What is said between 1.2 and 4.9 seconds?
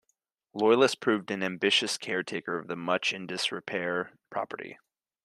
an ambitious caretaker of the much-in-disrepair property.